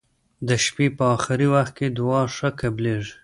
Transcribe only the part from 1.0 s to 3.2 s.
اخرې وخت کې دعا ښه قبلیږی.